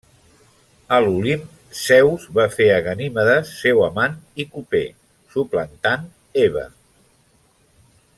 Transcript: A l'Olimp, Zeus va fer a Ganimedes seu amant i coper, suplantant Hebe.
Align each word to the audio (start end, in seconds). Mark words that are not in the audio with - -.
A 0.95 0.97
l'Olimp, 1.07 1.43
Zeus 1.81 2.23
va 2.37 2.45
fer 2.55 2.67
a 2.75 2.79
Ganimedes 2.87 3.51
seu 3.59 3.83
amant 3.89 4.15
i 4.45 4.47
coper, 4.55 4.81
suplantant 5.35 6.09
Hebe. 6.41 6.65